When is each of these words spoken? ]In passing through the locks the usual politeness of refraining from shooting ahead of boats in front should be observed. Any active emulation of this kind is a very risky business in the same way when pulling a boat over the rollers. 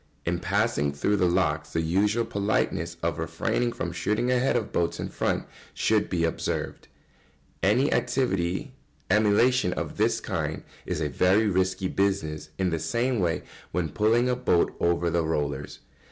]In 0.25 0.39
passing 0.39 0.91
through 0.91 1.17
the 1.17 1.29
locks 1.29 1.73
the 1.73 1.81
usual 1.81 2.25
politeness 2.25 2.97
of 3.03 3.19
refraining 3.19 3.71
from 3.71 3.91
shooting 3.91 4.31
ahead 4.31 4.55
of 4.55 4.71
boats 4.71 4.99
in 4.99 5.09
front 5.09 5.45
should 5.75 6.09
be 6.09 6.23
observed. 6.23 6.87
Any 7.61 7.91
active 7.91 8.33
emulation 9.11 9.73
of 9.73 9.97
this 9.97 10.19
kind 10.19 10.63
is 10.87 11.01
a 11.01 11.07
very 11.07 11.45
risky 11.45 11.87
business 11.87 12.49
in 12.57 12.71
the 12.71 12.79
same 12.79 13.19
way 13.19 13.43
when 13.71 13.89
pulling 13.89 14.27
a 14.27 14.35
boat 14.35 14.75
over 14.79 15.11
the 15.11 15.23
rollers. 15.23 15.77